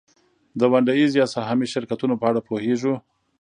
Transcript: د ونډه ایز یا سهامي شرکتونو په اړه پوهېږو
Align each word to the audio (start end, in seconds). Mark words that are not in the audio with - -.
د 0.59 0.61
ونډه 0.71 0.93
ایز 0.99 1.11
یا 1.21 1.25
سهامي 1.35 1.67
شرکتونو 1.73 2.13
په 2.21 2.25
اړه 2.29 2.41
پوهېږو 2.47 2.93